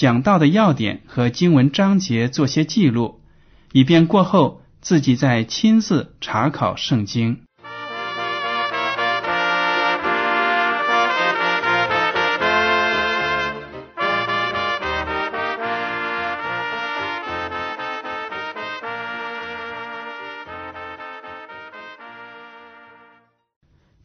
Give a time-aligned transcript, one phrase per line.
[0.00, 3.20] 讲到的要点和经文章节做些记录，
[3.70, 7.42] 以便过后自己再亲自查考圣经。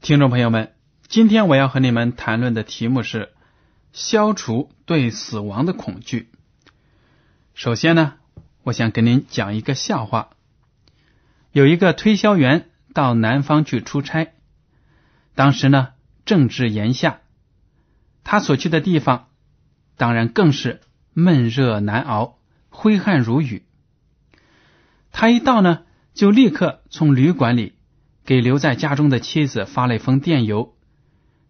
[0.01, 0.73] 听众朋友们，
[1.07, 3.29] 今天我要和你们谈论的题目是
[3.95, 6.29] 消除对死亡的恐惧。
[7.53, 8.15] 首先呢，
[8.61, 10.31] 我想跟您讲一个笑话。
[11.53, 14.33] 有一个推销员到南方去出差，
[15.33, 15.93] 当时呢
[16.25, 17.21] 正值炎夏，
[18.25, 19.29] 他所去的地方
[19.95, 20.81] 当然更是
[21.13, 23.63] 闷热难熬，挥汗如雨。
[25.13, 27.73] 他一到呢，就立刻从旅馆里。
[28.25, 30.75] 给留在家中的妻子发了一封电邮，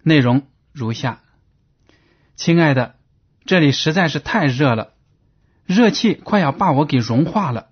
[0.03, 1.21] 内容如下
[2.35, 2.95] ：“亲爱的，
[3.45, 4.93] 这里实在是太热了，
[5.65, 7.69] 热气快要把我给融化了。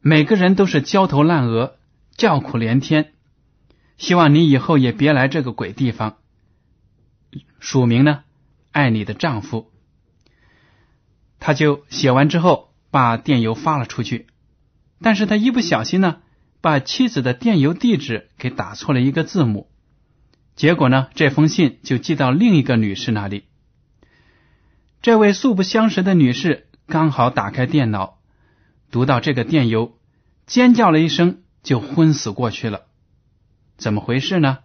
[0.00, 1.76] 每个人都是焦头烂额，
[2.16, 3.12] 叫苦连天。
[3.96, 6.18] 希望你以后也别来这个鬼地方。”
[7.60, 8.24] 署名呢，
[8.72, 9.70] 爱你的丈夫。
[11.38, 14.26] 他就写完之后，把电邮发了出去，
[15.00, 16.20] 但是他一不小心呢。
[16.60, 19.68] 把妻子的电邮地址给打错了一个字母，
[20.54, 23.46] 结果呢，这封信就寄到另一个女士那里。
[25.02, 28.20] 这位素不相识的女士刚好打开电脑，
[28.92, 29.98] 读到这个电邮，
[30.46, 32.82] 尖叫了一声，就昏死过去了。
[33.76, 34.58] 怎么回事呢？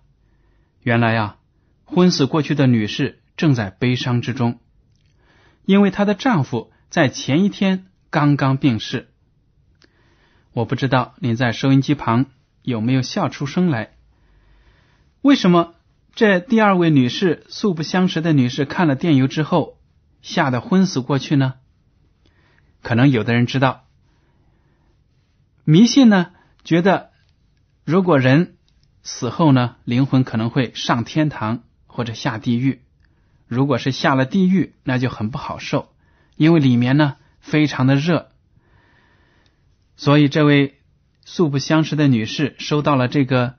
[0.83, 1.37] 原来啊，
[1.85, 4.59] 昏死过去的女士正在悲伤之中，
[5.65, 9.09] 因为她的丈夫在前一天刚刚病逝。
[10.53, 12.27] 我不知道你在收音机旁
[12.61, 13.95] 有没有笑出声来？
[15.23, 15.73] 为什么
[16.13, 19.76] 这第二位女士素不相识的女士看了电邮之后
[20.27, 21.53] 吓得昏死过去呢？
[22.81, 23.85] 可能有的人知道，
[25.63, 26.31] 迷信呢，
[26.65, 27.11] 觉得
[27.85, 28.57] 如果人
[29.03, 32.81] 死后呢，灵魂可能会上天堂或者下地狱。
[33.47, 35.93] 如果是下了地狱，那就很不好受，
[36.35, 38.29] 因为里面呢非常的热。
[39.95, 40.77] 所以，这位
[41.23, 43.55] 素不相识的女士收到了这个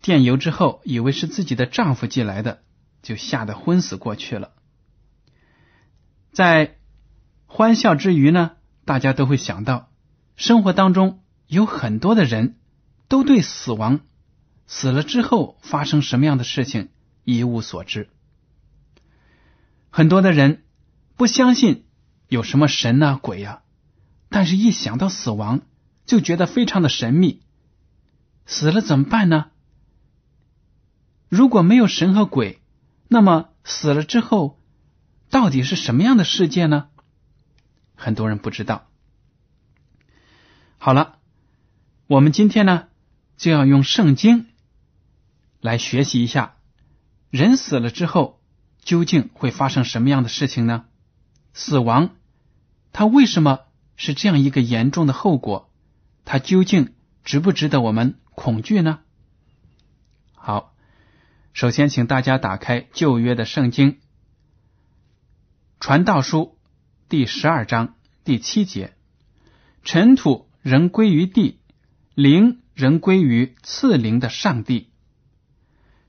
[0.00, 2.62] 电邮之后，以为是自己的丈夫寄来的，
[3.02, 4.52] 就吓得昏死过去了。
[6.32, 6.78] 在
[7.46, 8.52] 欢笑之余呢，
[8.84, 9.90] 大家都会想到，
[10.34, 12.58] 生活当中有很多的人
[13.08, 14.00] 都对死亡、
[14.66, 16.88] 死了之后发生什么样的事情
[17.24, 18.08] 一无所知。
[19.90, 20.64] 很多的人
[21.16, 21.84] 不相信
[22.28, 23.62] 有什么神呐、鬼呀。
[24.30, 25.60] 但是，一想到死亡，
[26.06, 27.42] 就觉得非常的神秘。
[28.46, 29.50] 死了怎么办呢？
[31.28, 32.62] 如果没有神和鬼，
[33.08, 34.58] 那么死了之后，
[35.32, 36.90] 到底是什么样的世界呢？
[37.96, 38.86] 很多人不知道。
[40.76, 41.16] 好了，
[42.06, 42.88] 我们今天呢，
[43.38, 44.48] 就要用圣经
[45.62, 46.56] 来学习一下，
[47.30, 48.42] 人死了之后
[48.82, 50.84] 究竟会发生什么样的事情呢？
[51.54, 52.10] 死亡，
[52.92, 53.60] 它为什么？
[53.96, 55.72] 是这样一个严重的后果，
[56.26, 56.92] 它究竟
[57.24, 58.98] 值不值得我们恐惧呢？
[60.34, 60.74] 好，
[61.54, 63.92] 首先请大家打开旧约的圣经
[65.82, 66.38] 《传道书》
[67.08, 68.94] 第十二章第七节
[69.82, 71.58] ：“尘土仍归于地，
[72.14, 74.92] 灵仍归于赐灵的上帝。”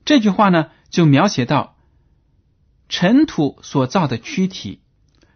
[0.06, 1.76] 这句话呢，就描写到
[2.88, 4.80] 尘土所造的躯体，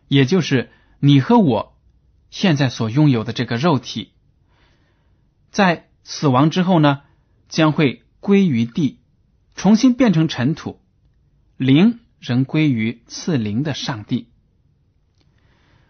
[0.06, 0.70] 也就是
[1.00, 1.76] 你和我。
[2.31, 4.12] 现在所拥有的这个肉体，
[5.50, 7.02] 在死亡之后呢，
[7.49, 9.00] 将会归于地，
[9.56, 10.79] 重新变成尘土；
[11.56, 14.29] 灵仍归于赐灵的上帝。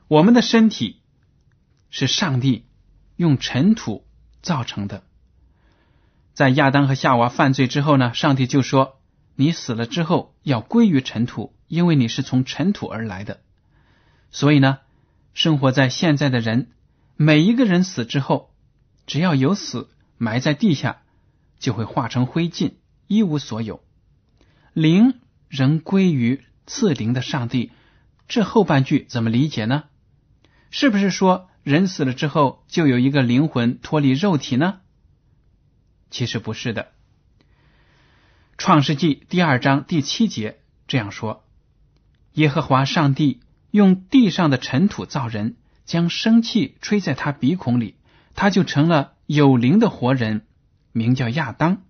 [0.09, 1.01] 我们的身体
[1.91, 2.67] 是上帝
[3.17, 4.07] 用尘土
[4.43, 5.05] 造成的。
[6.35, 9.01] 在亚当和夏娃犯罪之后呢，上帝就说
[9.35, 13.41] ：“你死了之后要归于尘土，因为你是从尘土而来的。”
[14.31, 14.79] 所以呢，
[15.35, 16.71] 生活在现在的人，
[17.17, 18.55] 每一个人死之后，
[19.07, 21.03] 只要有死，埋在地下
[21.59, 22.75] 就会化成灰烬，
[23.09, 23.83] 一无所有。
[24.75, 27.73] 灵仍归于赐灵的上帝。
[28.29, 29.85] 这后半句怎么理解呢？
[30.71, 34.81] 是不是说人死了之后就有一个灵魂脱离肉体呢？
[36.11, 36.93] 其实不是的。
[38.59, 41.45] 创世纪第二章第七节这样说
[42.35, 43.41] ：“耶和华上帝
[43.71, 45.57] 用地上的尘土造人，
[45.87, 47.95] 将生气吹在他鼻孔里，
[48.35, 50.45] 他就成了有灵的活人，
[50.93, 51.83] 名叫亚当。”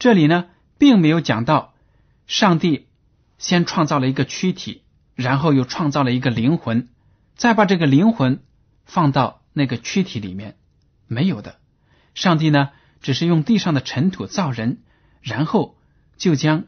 [0.00, 0.46] 这里呢，
[0.78, 1.74] 并没有讲到
[2.26, 2.87] 上帝
[3.38, 4.82] 先创造了一个躯体，
[5.14, 6.88] 然后又创造了一个灵魂，
[7.36, 8.42] 再把这个灵魂
[8.84, 10.56] 放到那个躯体里面，
[11.06, 11.58] 没有的。
[12.14, 12.70] 上帝呢？
[13.00, 14.78] 只是用地上的尘土造人，
[15.22, 15.78] 然后
[16.16, 16.64] 就将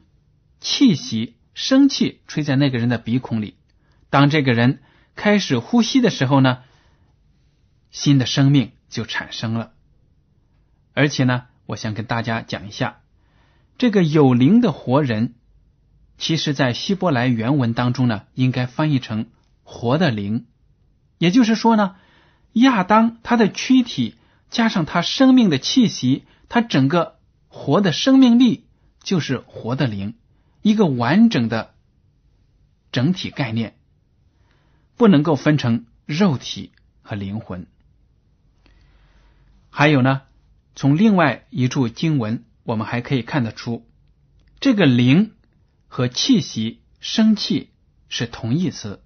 [0.60, 3.56] 气息、生气吹在那个人的鼻孔里。
[4.10, 4.80] 当这个人
[5.16, 6.58] 开始呼吸的时候呢，
[7.90, 9.72] 新的生命就产生了。
[10.94, 13.00] 而且呢，我想跟大家讲一下，
[13.76, 15.34] 这个有灵的活人，
[16.20, 19.26] 其实在希伯来原文当中呢，应该翻译成
[19.64, 20.46] “活的灵”。
[21.18, 21.96] 也就是说呢，
[22.52, 24.14] 亚当他的躯体。
[24.50, 28.66] 加上他生命的气息，他整个活的生命力
[29.00, 30.16] 就是活的灵，
[30.60, 31.72] 一个完整的
[32.90, 33.76] 整体概念，
[34.96, 36.72] 不能够分成肉体
[37.02, 37.68] 和灵魂。
[39.70, 40.22] 还有呢，
[40.74, 43.86] 从另外一处经文，我们还可以看得出，
[44.58, 45.30] 这个灵
[45.92, 47.70] 和气息、生气
[48.08, 49.02] 是同义词。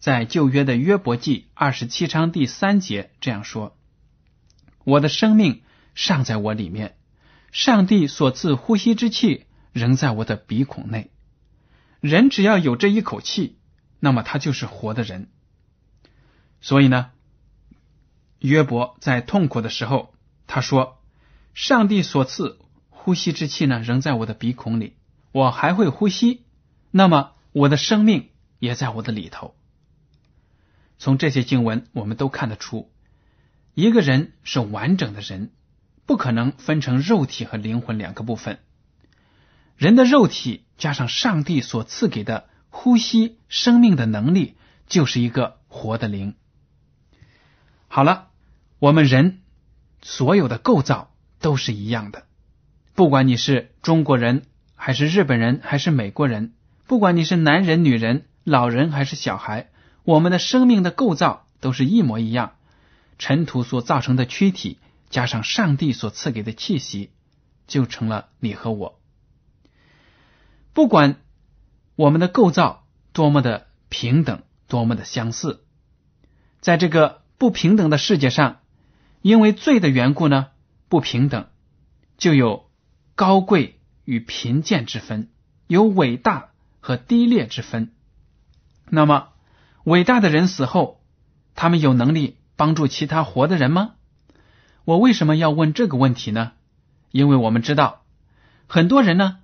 [0.00, 3.78] 在旧约的约伯记二十七章第三节这样说。
[4.82, 5.62] 我的生命
[5.94, 6.96] 尚在我里面，
[7.52, 11.12] 上帝所赐呼吸之气仍在我的鼻孔内。
[12.00, 13.56] 人只要有这一口气，
[14.00, 15.30] 那么他就是活的人。
[16.60, 17.12] 所以呢，
[18.40, 20.12] 约伯在痛苦的时候，
[20.48, 21.00] 他说
[21.54, 22.58] ：“上帝所赐
[22.90, 24.96] 呼吸之气呢，仍在我的鼻孔里，
[25.32, 26.44] 我还会呼吸，
[26.90, 29.54] 那么我的生命也在我的里头。”
[30.98, 32.90] 从这些经文，我们都看得出。
[33.74, 35.52] 一个人是完整的人，
[36.06, 38.58] 不可能分成肉体和灵魂两个部分。
[39.76, 44.56] 人的肉体加上上帝所赐给的呼吸生命的能力，
[44.88, 46.34] 就是一个活的灵。
[47.86, 48.30] 好了，
[48.80, 49.42] 我们人
[50.02, 52.26] 所有的构造都是一样的，
[52.96, 54.46] 不管你是中国人
[54.80, 56.54] 还是日本人还是美国人，
[56.86, 59.68] 不管你是男人女人老人还是小孩，
[60.04, 62.52] 我们的生命的构造都是一模一样。
[63.18, 64.78] 尘土所造成的躯体，
[65.10, 67.10] 加上上帝所赐给的气息，
[67.66, 69.00] 就成了你和我。
[70.72, 71.16] 不管
[71.96, 75.64] 我们的构造多么的平等，多么的相似，
[76.60, 78.60] 在这个不平等的世界上，
[79.22, 80.50] 因为罪的缘故呢，
[80.88, 81.48] 不平等
[82.16, 82.70] 就有
[83.16, 83.77] 高贵
[84.08, 85.28] 与贫贱之分，
[85.66, 86.48] 有伟大
[86.80, 87.92] 和低劣之分。
[88.88, 89.28] 那么，
[89.84, 91.02] 伟大的人死后，
[91.54, 92.38] 他们有能力。
[92.56, 93.92] 帮助其他活的人吗？
[94.84, 96.54] 我为什么要问这个问题呢？
[97.12, 98.02] 因为我们知道，
[98.66, 99.38] 很多人呢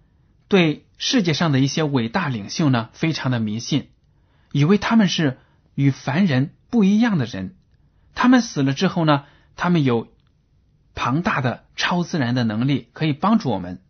[0.49, 3.91] 对世界上的一些伟大领袖呢非常的迷信，
[4.51, 5.39] 以为他们是
[5.77, 7.55] 与凡人不一样的人。
[8.17, 10.09] 他们死了之后呢，他们有
[10.97, 13.81] 庞大的超自然的能力可以帮助我们。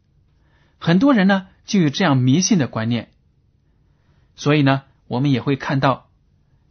[0.84, 3.08] 很多人呢就有这样迷信的观念，
[4.36, 6.10] 所以呢，我们也会看到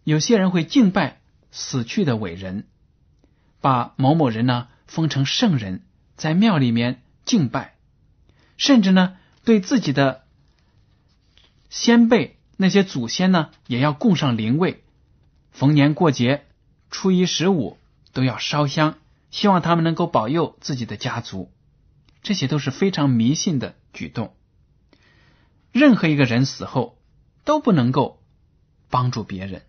[0.03, 1.17] 有些人会敬拜。
[1.55, 2.65] 死去的伟人，
[3.62, 5.82] 把某某人呢封成圣人，
[6.15, 7.75] 在庙里面敬拜，
[8.58, 10.24] 甚至呢对自己的
[11.70, 14.84] 先辈那些祖先呢也要供上灵位，
[15.51, 16.46] 逢年过节、
[16.89, 17.77] 初一十五
[18.13, 18.96] 都要烧香，
[19.29, 21.51] 希望他们能够保佑自己的家族。
[22.24, 24.35] 这些都是非常迷信的举动。
[25.71, 27.00] 任何一个人死后
[27.45, 28.21] 都不能够
[28.89, 29.62] 帮助别人。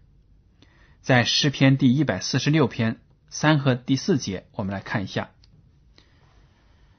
[1.00, 5.30] 在诗篇第一百四十六篇三和第四节，我们来看一下：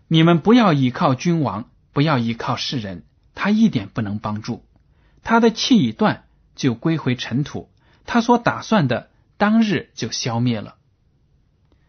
[0.08, 3.04] 你们不要依靠君王，不要依靠世人，
[3.34, 4.64] 他一点不能帮助。
[5.24, 7.70] 他的气一断，就归回尘土；
[8.06, 10.76] 他所打算的，当日就消灭了。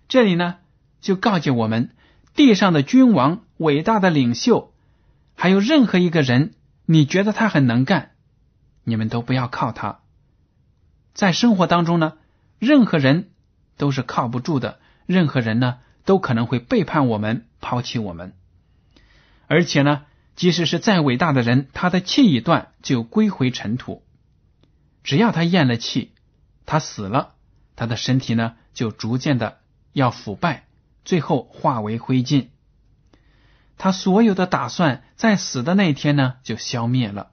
[0.09, 0.57] 这里呢，
[1.01, 1.95] 就告诫我们：
[2.35, 4.73] 地上的君王、伟大的领袖，
[5.37, 6.55] 还有任何一个人，
[6.87, 8.13] 你觉得他很能干，
[8.85, 10.01] 你们都不要靠他。
[11.15, 12.15] 在生活当中呢，
[12.59, 13.31] 任何人
[13.77, 18.35] 都是靠不住的，任何人呢都可能会背叛我们、抛弃我们。
[19.47, 24.03] 而且呢，即使是再伟大的人，他的气一断就归回尘土。
[25.05, 26.13] 只要他咽了气，
[26.65, 27.35] 他死了，
[27.77, 29.59] 他的身体呢就逐渐的
[29.93, 30.67] 要腐败，
[31.05, 32.49] 最后化为灰烬。
[33.79, 37.31] 他所有的打算在死的那一天呢就消灭了，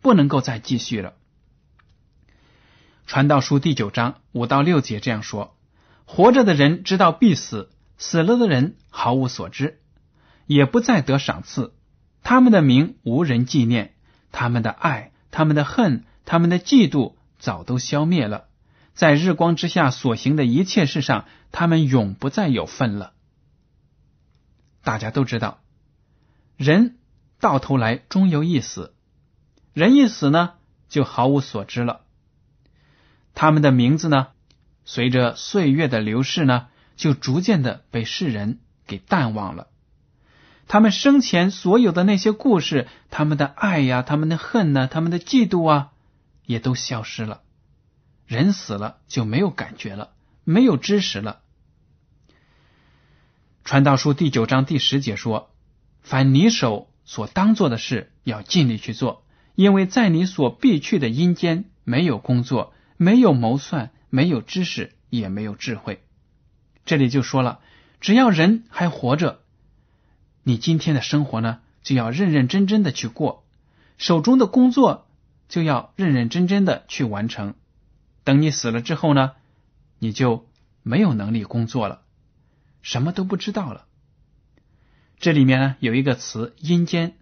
[0.00, 1.14] 不能够再继续了。
[3.06, 5.56] 传道书第九章五到六节这样说：
[6.04, 9.80] 活着的人知道必死，死了的人毫无所知。
[10.46, 11.72] 也不再得赏赐，
[12.22, 13.94] 他们的名无人纪念，
[14.30, 18.48] 他们的爱、他们的恨、他们的嫉妒早都消灭了，
[18.92, 23.13] 在日光之下所行的一切事上，他们永不再有份了。
[24.84, 25.60] 大家都知道，
[26.56, 26.98] 人
[27.40, 28.94] 到头来终有一死，
[29.72, 30.52] 人一死呢，
[30.88, 32.02] 就毫无所知了。
[33.34, 34.28] 他们的名字呢，
[34.84, 39.68] 随着岁月的流逝呢，就逐渐的被世人给淡忘了。
[40.68, 45.92] 他们生前所有的那些故事，他们的爱呀，他们的恨呢，他们的嫉妒啊，
[46.44, 47.40] 也都消失了。
[48.26, 50.12] 人死了就没有感觉了，
[50.44, 51.40] 没有知识了。
[53.64, 55.50] 传道书第九章第十节说
[56.04, 66.02] ：“凡你手所当做的事，要尽力去做，因为在你所必去的阴间，没有工作，没有谋算，没有知识，也没有智慧。”
[66.84, 67.60] 这里就说了，
[68.00, 69.40] 只要人还活着。
[70.42, 73.46] 你今天的生活呢，就要认认真真的去过，
[73.96, 75.06] 手中的工作
[75.48, 77.54] 就要认认真真的去完成。
[78.24, 79.32] 等你死了之后呢，
[79.98, 80.46] 你就
[80.82, 82.02] 没有能力工作了，
[82.84, 83.86] 什么都不知道了。
[85.18, 87.16] 这里面呢有一个词“阴间”，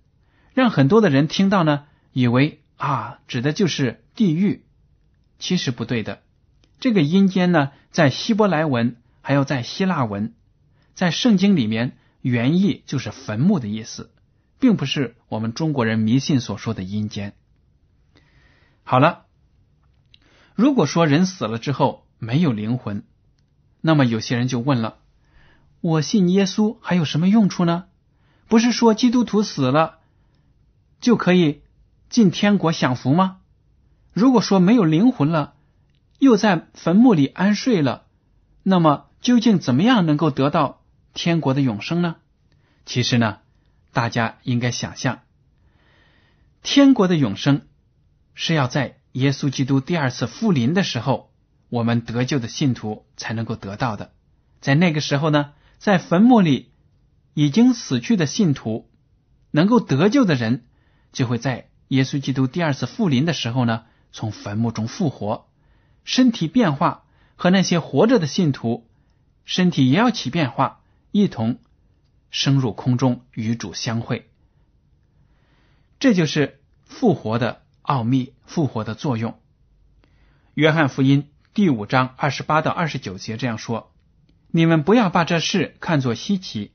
[0.52, 4.66] 让很多的人听到呢，以为啊指的就是地狱，
[5.38, 6.22] 其实不对的。
[6.80, 10.34] 这个“阴间”呢，在希伯来文还有在希腊文，
[10.94, 11.96] 在圣经里面。
[12.22, 14.12] 原意就是坟墓的意思，
[14.60, 17.34] 并不是我们中国人迷信所说的阴间。
[18.84, 19.26] 好了，
[20.54, 23.02] 如果说人死了之后没有灵魂，
[23.80, 24.98] 那么有些人就问了：
[25.82, 27.84] 我信耶稣还有什么用处呢？
[28.48, 29.98] 不是说基督徒死了
[31.00, 31.62] 就可以
[32.08, 33.40] 进天国享福吗？
[34.12, 35.54] 如果说没有灵魂了，
[36.20, 38.04] 又在坟墓里安睡了，
[38.62, 40.82] 那么究竟怎么样能够得到？
[41.14, 42.16] 天国的永生呢？
[42.86, 43.38] 其实呢，
[43.92, 45.22] 大家应该想象，
[46.62, 47.62] 天国的永生
[48.34, 51.32] 是要在耶稣基督第二次复临的时候，
[51.70, 54.12] 我们得救的信徒才能够得到的。
[54.60, 56.70] 在那个时候呢，在坟墓里
[57.34, 58.88] 已经死去的信徒，
[59.50, 60.64] 能够得救的人，
[61.10, 65.48] 就会在耶稣基督第二次复临的时候呢，从坟墓中复活，
[66.04, 67.02] 身体变化，
[67.34, 68.88] 和那些活着的信徒
[69.44, 70.78] 身体也要起变化。
[71.10, 71.58] 一同
[72.30, 74.30] 升入空中与主相会，
[75.98, 79.36] 这就是复活的奥秘，复活的作用。
[80.54, 83.91] 约翰福音第五章二十八到二十九节这样说
[84.54, 86.72] ：“你们不要把这事看作稀奇，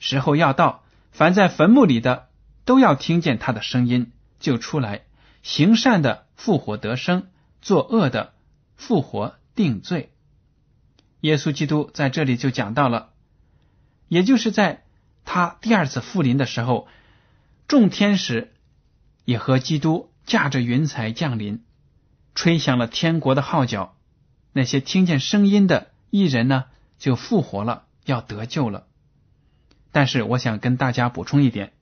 [0.00, 2.28] 时候要到，凡在坟墓里的
[2.64, 4.10] 都要听见他的声音，
[4.40, 5.02] 就出来
[5.42, 7.28] 行善的复活得生，
[7.60, 8.34] 作恶的
[8.74, 10.12] 复活定罪。”
[11.22, 13.10] 耶稣基督在这里就讲到了。
[14.08, 14.82] 也就是在
[15.24, 16.88] 他第二次复临的时候，
[17.68, 18.52] 众天使
[19.24, 21.62] 也和基督驾着云彩降临，
[22.34, 23.96] 吹响了天国的号角。
[24.52, 26.64] 那些听见声音的艺人呢，
[27.02, 28.86] 就复活了，要得救了。
[29.90, 31.72] 但是，我想跟大家补充一点：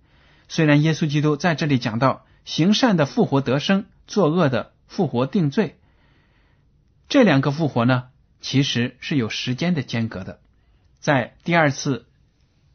[0.49, 5.79] 虽然耶稣基督在这里讲到行善的复活得生，作恶的复活定罪，
[7.07, 8.05] 这两个复活呢，
[8.41, 10.41] 其实是有时间的间隔的，
[11.01, 12.07] 在第二次。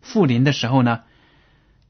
[0.01, 1.01] 复临的时候呢，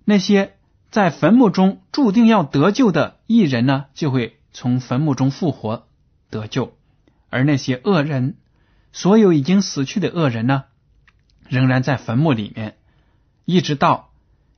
[0.05, 0.55] 那些
[0.89, 5.85] 在坟墓中注定要得救的异人呢，就会从坟墓中复活
[6.29, 6.69] 得救；
[7.29, 8.37] 而那些恶人，
[8.95, 10.63] 所有已经死去的恶人呢，
[11.49, 12.77] 仍然在坟墓里面，
[13.43, 14.13] 一直到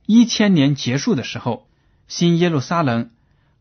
[0.06, 1.66] 一千年结束的时候，
[2.06, 3.10] 新耶路撒冷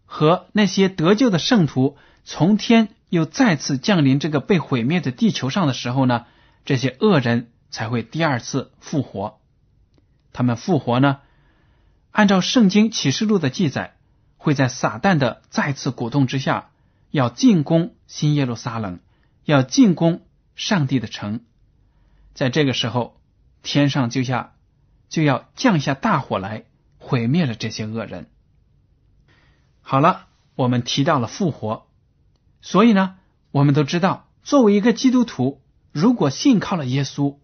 [0.06, 6.26] 和那些得救的圣徒从天又再次降临这个被毁灭的地球上的时候呢，
[6.64, 9.40] 这些恶人才会第二次复活。
[10.32, 11.22] 他们复活呢？
[12.12, 13.96] 按照圣经启示录的记载，
[14.38, 16.70] 会在撒旦的再次鼓动之下，
[17.10, 19.00] 要进攻新耶路撒冷，
[19.44, 20.22] 要进攻
[20.58, 21.46] 上帝的城。
[22.34, 23.22] 在这个时候，
[23.64, 24.56] 天上就下
[25.08, 26.66] 就要降下大火来，
[26.98, 28.30] 毁灭了这些恶人。
[29.82, 31.88] 好了，我们提到了复活，
[32.62, 33.16] 所以呢，
[33.52, 35.62] 我们都知道，作为一个基督徒，
[35.94, 37.38] 如果信靠了耶稣，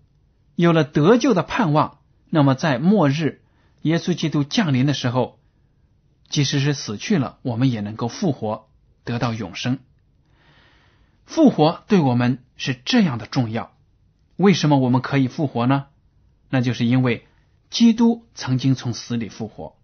[0.55, 3.43] 有了得救的盼望，那么在末日
[3.83, 5.39] 耶稣基督降临的时候，
[6.27, 8.67] 即使是死去了，我们也能够复活，
[9.03, 9.79] 得到永生。
[11.25, 13.73] 复活对我们是这样的重要。
[14.35, 15.85] 为什么我们可以复活呢？
[16.49, 17.27] 那就是因为
[17.69, 19.75] 基督曾经从死里复活。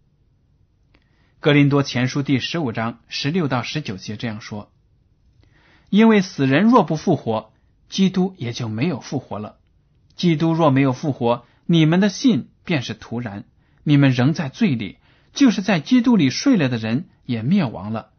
[1.39, 4.72] 格林多前书第十五章十六到十九节这样说
[5.89, 7.51] ：“因为死人若不复活，
[7.88, 9.58] 基督也就没有复活了。
[10.15, 13.46] 基督若没有复活，你们的信便是徒然，
[13.84, 14.98] 你们仍在罪里，
[15.34, 18.10] 就是在基督里睡了的人也灭亡了。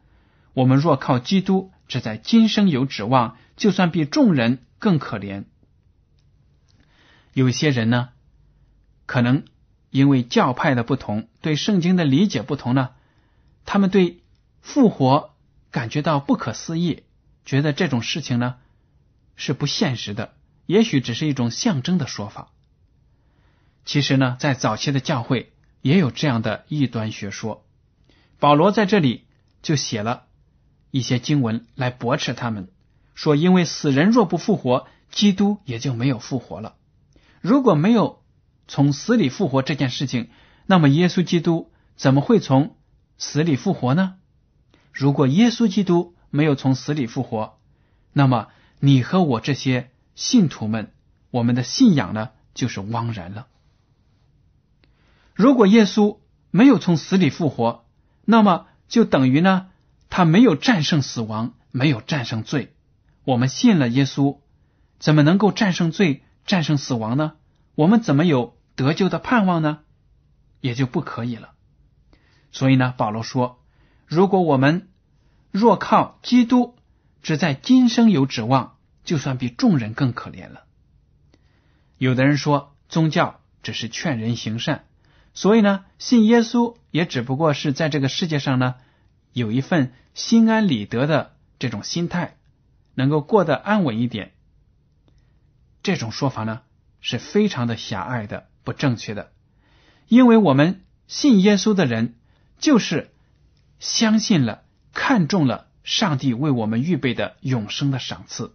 [0.54, 5.44] 我们若靠基督，只在今生有指望，就算比众人更可怜。
[7.34, 8.10] 有些人呢，
[9.06, 9.44] 可能
[9.90, 12.90] 因为教派的不同，对圣经的理解不同呢。”
[13.66, 14.22] 他们对
[14.62, 15.34] 复活
[15.70, 17.02] 感觉到不可思议，
[17.44, 18.56] 觉得这种事情呢
[19.34, 20.34] 是不现实的，
[20.66, 22.52] 也许只是一种象征的说法。
[23.84, 27.66] 其实呢，在早期的教会也有这样的异端学说。
[28.38, 29.26] 保罗在这里
[29.60, 30.26] 就写了
[30.90, 32.68] 一些经文来驳斥他们，
[33.14, 36.76] 说因为死人若不复活，基督也就没有复活了。
[37.40, 38.22] 如果没有
[38.68, 40.30] 从死里复活这件事情，
[40.66, 42.76] 那么耶稣基督怎么会从？
[43.18, 44.14] 死里复活呢？
[44.92, 47.58] 如果耶稣基督没有从死里复活，
[48.14, 50.92] 那么你和我这些信徒们，
[51.30, 53.46] 我们的信仰呢，就是枉然了。
[55.34, 56.18] 如果耶稣
[56.50, 57.84] 没有从死里复活，
[58.24, 59.69] 那么就等于呢，
[60.10, 62.74] 他没有战胜死亡，没有战胜罪。
[63.24, 64.40] 我们信了耶稣，
[64.98, 67.34] 怎么能够战胜罪、战胜死亡呢？
[67.76, 69.78] 我们怎么有得救的盼望呢？
[70.60, 71.52] 也就不可以了。
[72.52, 73.62] 所以呢，保罗说
[74.06, 74.88] ：“如果我们
[75.52, 76.74] 若靠基督，
[77.22, 80.64] 只在今生有指望，就算比众人更可怜了。”
[81.96, 84.84] 有的人说，宗教只是劝人行善，
[85.32, 88.74] 所以呢，信耶稣也只不过是在这个世界上呢，
[89.32, 92.36] 有一份心安理得的这种心态，
[92.94, 94.32] 能够过得安稳一点。
[95.82, 96.62] 这种说法呢，
[97.00, 99.32] 是非常的狭隘的、不正确的，
[100.08, 102.16] 因为我们信耶稣的人。
[102.58, 103.10] 就是
[103.78, 108.54] 相信了、看中了上帝为我们预备的永生的赏赐。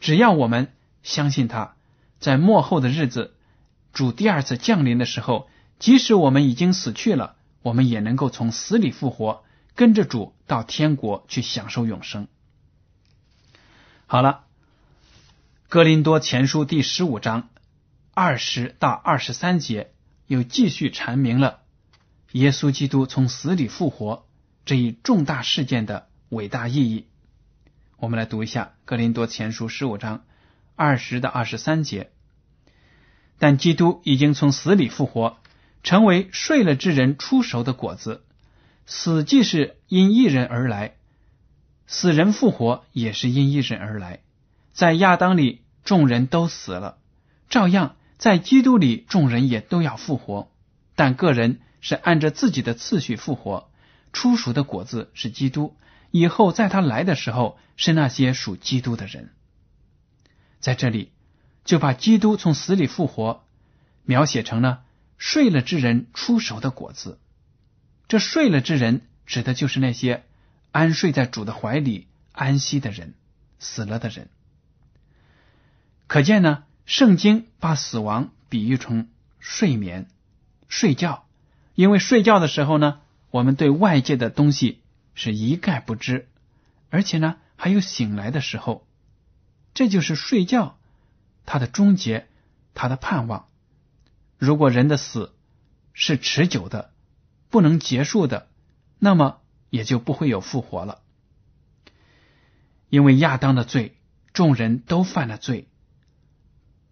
[0.00, 0.72] 只要我们
[1.04, 1.76] 相信他，
[2.18, 3.36] 在末后的日子，
[3.92, 9.43] 主第二次降临的时候，即使我们已经死去了，我们也能够从死里复活，
[9.74, 12.28] 跟着主到天国去享受永生。
[14.06, 14.44] 好了，
[15.68, 17.48] 《哥林多前书》第十五章
[18.12, 19.92] 二十到二十三节
[20.26, 21.60] 又继续阐明了。
[22.32, 24.26] 耶稣基督从死里复活
[24.64, 27.06] 这一重大事件的伟大意义，
[27.96, 30.24] 我们来读一下《格林多前书》十五章
[30.76, 32.12] 二十到二十三节。
[33.38, 35.38] 但基督已经从死里复活，
[35.82, 38.24] 成为睡了之人出熟的果子。
[38.86, 40.94] 死既是因一人而来，
[41.86, 44.20] 死人复活也是因一人而来。
[44.72, 46.98] 在亚当里众人都死了，
[47.48, 50.50] 照样在基督里众人也都要复活，
[50.94, 51.60] 但个人。
[51.86, 53.68] 是按着自己的次序复活，
[54.14, 55.76] 初熟的果子是基督，
[56.10, 59.34] 以后在他来的时候是那些属基督的人。
[60.60, 61.12] 在这里
[61.62, 63.44] 就把基督从死里复活
[64.02, 64.84] 描写成了
[65.18, 67.18] 睡了之人出熟的果子。
[68.08, 70.24] 这睡了之人指的就是那些
[70.72, 73.14] 安睡在主的怀里安息的人，
[73.58, 74.28] 死了的人。
[76.06, 80.08] 可见呢，圣经把死亡比喻成睡眠、
[80.68, 81.26] 睡觉。
[81.74, 84.80] 因为睡觉的时候呢，我们对外界的东西
[85.14, 86.28] 是一概不知，
[86.90, 88.86] 而且呢还有醒来的时候，
[89.72, 90.78] 这就是睡觉
[91.46, 92.28] 它的终结，
[92.74, 93.48] 它的盼望。
[94.38, 95.34] 如果人的死
[95.94, 96.92] 是持久的，
[97.54, 98.48] 不能结束的，
[98.98, 99.38] 那么
[99.70, 101.02] 也就不会有复活了。
[102.88, 103.96] 因为亚当的罪，
[104.32, 105.68] 众人都犯了罪，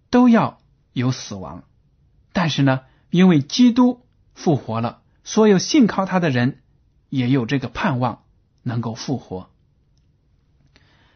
[0.09, 0.61] 都要
[0.93, 1.65] 有死亡。
[2.33, 4.07] 但是呢，因为基督。
[4.35, 6.63] 复活了，所有信靠他的人
[7.11, 8.25] 也有这个盼望，
[8.63, 9.51] 能够复活。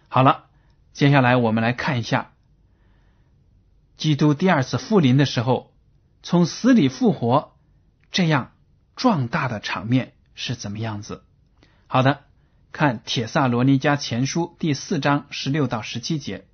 [0.09, 0.45] 好了，
[0.93, 2.33] 接下来我们来看一下，
[3.97, 5.73] 基督第二次复临的时候，
[6.23, 7.57] 从死里复活
[8.11, 8.53] 这样
[8.97, 11.23] 壮大的场面是怎么样子？
[11.87, 12.21] 好的，
[12.73, 16.47] 看《铁萨罗尼迦前书》第四章十六到十七节，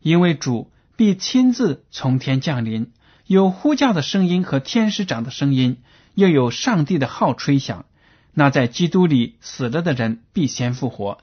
[0.00, 2.92] 因为主必亲自从天降临。
[3.26, 5.78] 有呼叫的声音和天使长的声音，
[6.14, 7.86] 又有上帝的号吹响。
[8.32, 11.18] 那在基督里死了的人必先复活，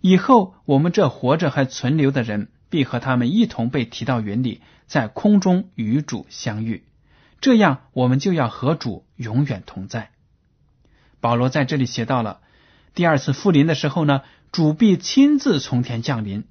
[0.00, 6.84] 以后我们这活着还存留的人，必和他们一同被提到云里，在空中与主相遇。
[7.46, 10.10] 这样，我们就要和主永远同在。
[11.20, 12.40] 保罗在这里写到了
[12.92, 16.48] 第二次复临的时候呢，主必亲自从天降临。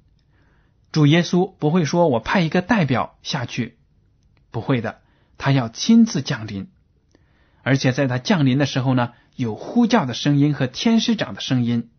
[0.92, 3.76] 主耶稣不会说：“我派一个代表下去。”
[4.50, 5.02] 不会的，
[5.36, 6.70] 他要亲自降临。
[7.62, 11.90] 而且在他降临的时候呢，有呼叫的声音和天使长的声音，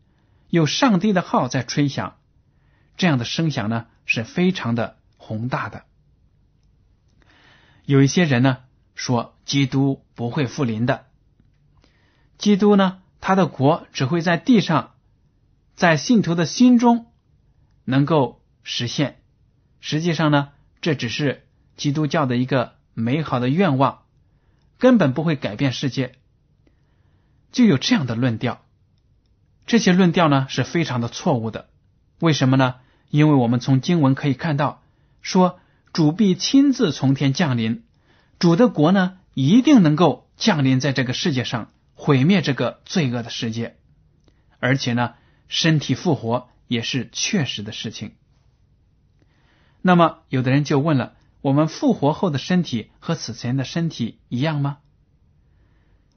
[0.49, 2.15] 有上帝的号在吹响。
[2.97, 5.83] 这样的声响呢，是非常的宏大的。
[7.85, 8.63] 有一些人呢。
[8.97, 11.05] 说基督不会复临的，
[12.39, 14.95] 基督呢，他的国只会在地上，
[15.75, 17.05] 在信徒的心中
[17.85, 19.21] 能够实现。
[19.79, 20.49] 实际上呢，
[20.81, 24.01] 这只是基督教的一个美好的愿望，
[24.79, 26.15] 根本不会改变世界。
[27.51, 28.65] 就有这样的论调，
[29.67, 31.69] 这些论调呢是非常的错误的。
[32.19, 32.77] 为什么呢？
[33.11, 34.81] 因为我们从经文可以看到，
[35.21, 35.59] 说
[35.93, 37.83] 主必亲自从天降临。
[38.39, 43.77] 主的国呢，一定能够降临在这个世界上，毁灭这个罪恶的世界，
[44.59, 45.15] 而且呢，
[45.47, 48.13] 身体复活也是确实的事情。
[49.81, 54.77] 那么，有的人就问了：我们复活后的身体和此前的身体一样吗？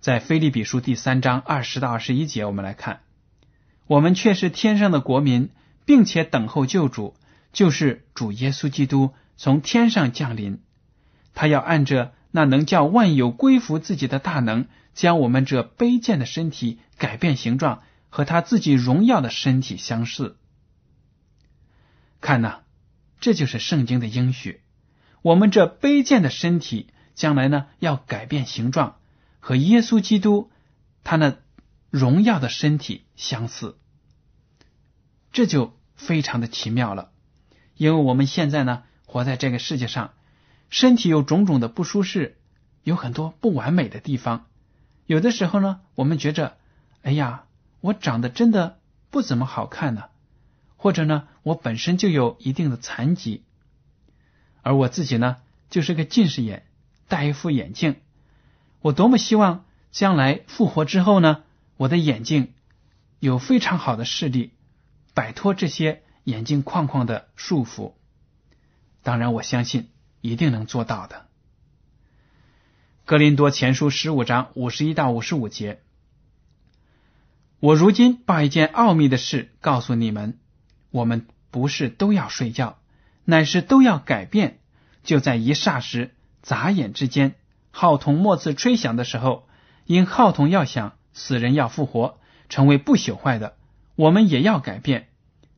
[0.00, 3.00] 在腓利比书第三章二十到二十一节，我们来看：
[3.86, 5.50] 我们却是天上的国民，
[5.86, 7.14] 并且等候救主，
[7.52, 10.60] 就是主耶稣基督从天上降临。
[11.34, 20.36] 他要按着那能叫万有归服自己的大能，将我们这卑贱的身体改变形状，和他自己荣耀的身体相似。
[22.20, 22.60] 看呐，
[23.20, 24.60] 这就是圣经的应许。
[25.22, 28.96] 我们这卑贱的身体将来呢，要改变形状，
[29.38, 30.50] 和耶稣基督
[31.02, 31.36] 他那
[31.90, 33.78] 荣耀的身体相似。
[35.32, 37.10] 这就非常的奇妙了，
[37.76, 40.12] 因为我们现在呢，活在这个世界上。
[40.70, 42.38] 身体有种种的不舒适，
[42.84, 44.46] 有很多不完美的地方。
[45.06, 46.56] 有的时候呢，我们觉着，
[47.02, 47.44] 哎呀，
[47.80, 48.78] 我长得真的
[49.10, 50.04] 不怎么好看呢，
[50.76, 53.42] 或者呢，我本身就有一定的残疾，
[54.62, 56.64] 而我自己呢，就是个近视眼，
[57.08, 57.96] 戴一副眼镜。
[58.80, 61.42] 我多么希望将来复活之后呢，
[61.76, 62.52] 我的眼睛
[63.18, 64.52] 有非常好的视力，
[65.14, 67.94] 摆脱这些眼镜框框的束缚。
[69.02, 69.88] 当然，我相信。
[70.20, 71.26] 一定能做到的。
[73.04, 75.80] 格林多前书十五章五十一到五十五节，
[77.58, 80.38] 我如今把一件奥秘的事告诉你们：
[80.90, 82.78] 我们不是都要睡觉，
[83.24, 84.58] 乃是都要改变。
[85.02, 87.34] 就在一霎时、眨眼之间，
[87.70, 89.48] 号筒末次吹响的时候，
[89.86, 93.56] 因号筒要响，死人要复活，成为不朽坏的，
[93.96, 95.08] 我们也要改变。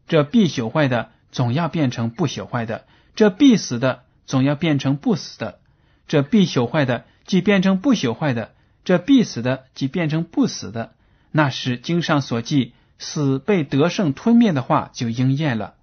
[0.06, 4.04] 这必朽坏的总要变成不朽坏的，这必死的。
[4.26, 5.60] 总要变成不死的，
[6.08, 8.54] 这必朽坏的；即变成不朽坏的，
[8.84, 10.94] 这必死的；即变成不死的，
[11.30, 15.74] 那时经上所记死被得胜吞灭的话就应验了。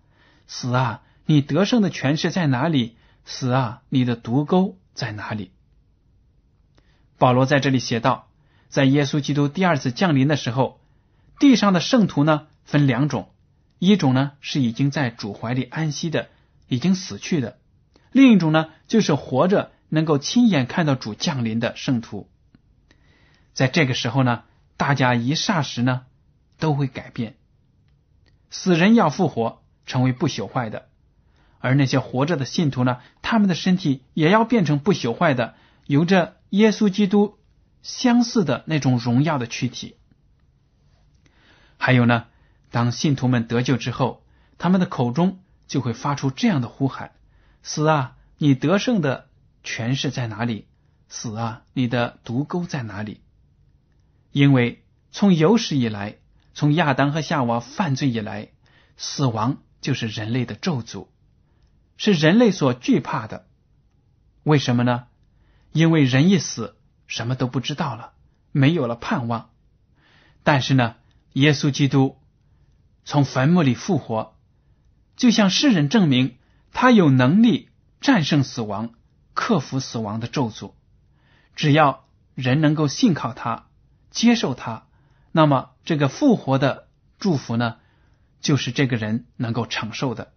[0.48, 2.96] 死啊，你得胜的权势在哪里？
[3.26, 5.52] 死啊，你的毒钩在哪里？
[7.18, 8.30] 保罗在这里写道：
[8.70, 10.80] 在耶稣基督第二次降临的时候，
[11.38, 13.30] 地上的圣徒呢分两种，
[13.78, 16.30] 一种呢是已经在主怀里安息的，
[16.68, 17.58] 已经死去的。
[18.12, 22.30] 另一种呢，就是活着能够亲眼看到主降临的圣徒，
[23.54, 24.44] 在这个时候呢，
[24.78, 26.06] 大家一霎时呢
[26.58, 27.36] 都会改变，
[28.50, 30.84] 死人要复活，成为不朽坏的；
[31.60, 37.38] 而那些活着的信徒呢，他们的身体也要变成不朽坏的，有着耶稣基督
[37.82, 39.96] 相似的那种荣耀的躯体。
[41.78, 42.26] 还有呢，
[42.72, 44.24] 当信徒们得救之后，
[44.58, 47.12] 他们的口中就会发出这样的呼喊。
[47.62, 48.16] 死啊！
[48.38, 49.30] 你得胜的
[49.64, 50.68] 权势在哪里？
[51.10, 51.64] 死啊！
[51.74, 53.22] 你的毒钩在哪里？
[54.32, 56.18] 因为从有史以来，
[56.54, 58.50] 从亚当和夏娃犯罪以来，
[58.96, 61.08] 死亡就是人类的咒诅，
[61.98, 63.46] 是人类所惧怕的。
[64.44, 65.08] 为什么呢？
[65.72, 68.14] 因为人一死，什么都不知道了，
[68.52, 69.50] 没有了盼望。
[70.44, 70.96] 但是呢，
[71.34, 72.18] 耶稣基督
[73.04, 74.38] 从坟墓里复活，
[75.18, 76.38] 就向世人证明。
[76.72, 77.70] 他有能力
[78.02, 78.92] 战胜死亡，
[79.34, 80.74] 克服死亡的咒诅。
[81.56, 82.06] 只要
[82.36, 83.68] 人能够信靠他，
[84.12, 84.88] 接受他，
[85.32, 87.78] 那么这个复活的祝福呢，
[88.40, 90.32] 就是这个人能够承受的。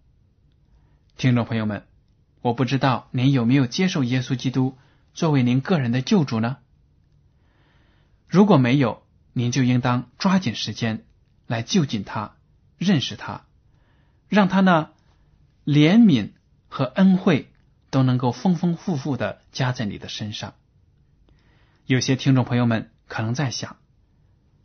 [1.17, 1.87] 听众朋友们，
[2.41, 4.77] 我不知道您有没有接受耶稣基督
[5.15, 6.57] 作为您个人的救主呢？
[8.27, 11.05] 如果没有，您就应当抓紧时间
[11.47, 12.33] 来就近他，
[12.79, 13.45] 认识他，
[14.29, 14.91] 让他呢
[15.65, 16.31] 怜悯
[16.69, 17.53] 和恩惠
[17.91, 20.55] 都能够丰丰富富的加在你的身上。
[21.87, 23.77] 有些听众朋友们可能在想：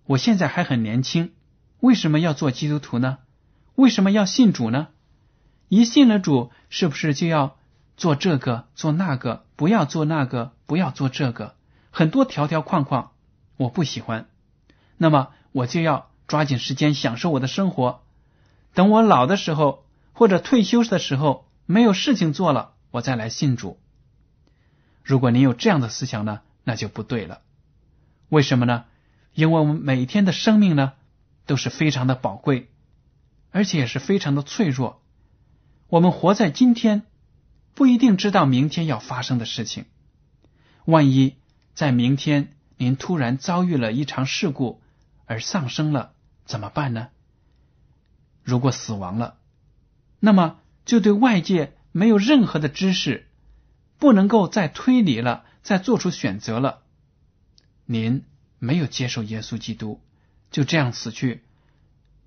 [0.06, 1.34] 我现在还很年轻，
[1.80, 3.20] 为什么要做基督徒呢？
[3.76, 4.88] 为什么要信主呢？
[5.68, 7.58] 一信了主，是不是就要
[7.96, 9.46] 做这个做那个？
[9.56, 11.56] 不要做那个，不要做这个，
[11.92, 13.12] 很多条条框框，
[13.58, 14.30] 我不喜欢。
[14.98, 18.04] 那么我就要抓紧时间享受我的生活。
[18.74, 19.86] 等我老的时候，
[20.18, 23.80] 或者退休的时候，没有事情做了，我再来信主。
[25.04, 27.42] 如果您有这样的思想呢，那就不对了。
[28.30, 28.86] 为什么呢？
[29.36, 30.94] 因为我们每天的生命呢，
[31.46, 32.72] 都是非常的宝贵，
[33.52, 35.04] 而且也是非常的脆弱。
[35.88, 37.04] 我们活在今天，
[37.76, 39.86] 不一定知道明天要发生的事情。
[40.86, 41.36] 万一
[41.76, 44.82] 在明天您突然遭遇了一场事故
[45.28, 47.10] 而丧生了，怎么办呢？
[48.42, 49.38] 如果死亡了，
[50.20, 53.28] 那么就对外界没有任何的知识，
[54.00, 56.82] 不能够再推理了，再做出选择了。
[57.86, 58.24] 您
[58.60, 60.02] 没有接受耶稣基督，
[60.52, 61.44] 就这样死去，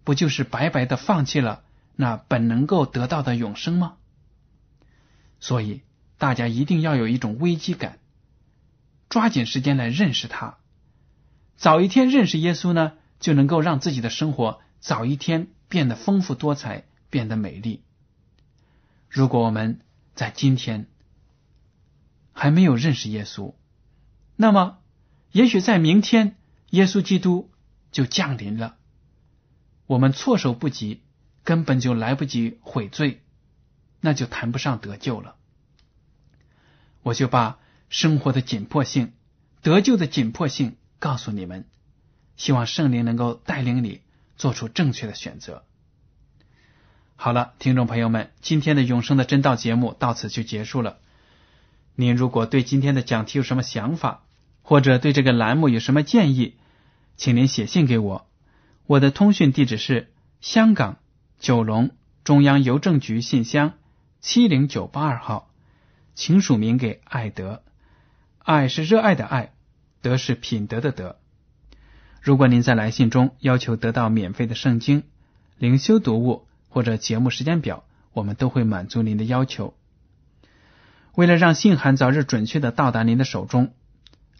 [0.04, 1.62] 不就是白白的放弃了？
[1.96, 3.96] 那本能够得到的永生吗？
[5.38, 5.82] 所以
[6.16, 7.98] 大家一定要有一种危机感，
[9.08, 10.58] 抓紧时间来认识他，
[11.56, 17.82] 早一天认识耶稣呢，就能够让自己的生活早一天变得丰富多彩，变得美丽。
[19.08, 19.80] 如果我们
[20.14, 20.86] 在今天
[22.32, 23.54] 还没有认识耶稣，
[24.36, 24.78] 那么
[25.32, 26.36] 也许在明天，
[26.70, 27.50] 耶稣基督
[27.92, 28.78] 就降临了，
[29.86, 31.02] 我们措手不及。
[31.42, 33.22] 根本就来不及悔罪，
[34.00, 35.36] 那就谈不上得救了。
[37.02, 39.14] 我就把生活的紧迫性、
[39.62, 41.66] 得救的紧迫性告诉你们，
[42.36, 44.02] 希望圣灵能够带领你
[44.36, 45.64] 做出正确的选择。
[47.22, 50.96] 好了，听众朋友们，今天的永生的真道节目到此就结束了。
[51.94, 54.22] 您如果对今天的讲题有什么想法，
[54.62, 56.54] 或者对这个栏目有什么建议，
[57.18, 58.26] 请您写信给我。
[58.86, 60.96] 我的通讯地址是香港。
[61.38, 61.90] 九龙
[62.24, 63.74] 中央邮政局信箱
[64.22, 65.50] 七零九八二号，
[66.14, 67.62] 请署名给爱德。
[68.38, 69.52] 爱是热爱的爱，
[70.00, 71.18] 德是品德的德。
[72.22, 75.02] 如果您在来信中要求得到免费的圣经、
[75.58, 79.74] 灵修读物或者节目时间表，我们都会满足您的要求。
[81.14, 83.74] 为了让信函早日准确的到达您的手中，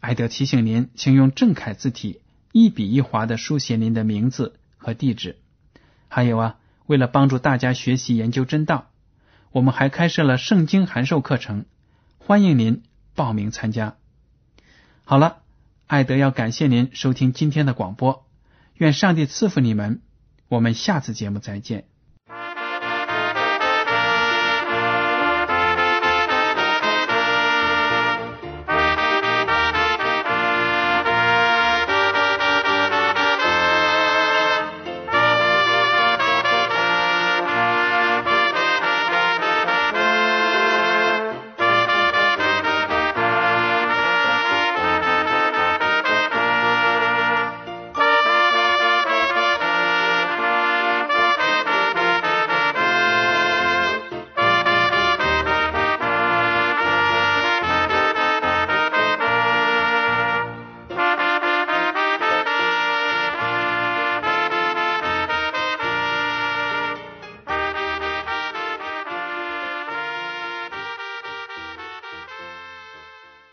[0.00, 5.36] 艾德提醒您，请用正楷字体一笔一划的书写您的名字和地址。
[6.08, 6.56] 还有啊。
[6.86, 8.90] 为了帮助大家学习研究真道，
[9.52, 11.64] 我们还开设了圣经函授课程，
[12.18, 12.82] 欢迎您
[13.14, 13.94] 报名参加。
[15.04, 15.36] 好了，
[15.86, 18.26] 艾德要感谢您收听今天的广播，
[18.74, 20.02] 愿上帝赐福你们，
[20.48, 21.89] 我们下次节目再见。